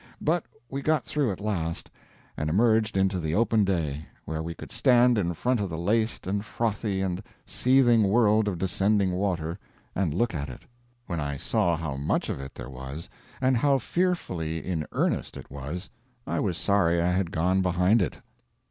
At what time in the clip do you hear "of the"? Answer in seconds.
5.59-5.77